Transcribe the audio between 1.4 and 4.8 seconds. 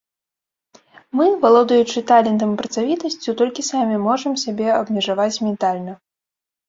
валодаючы талентам і працавітасцю, толькі самі можам сябе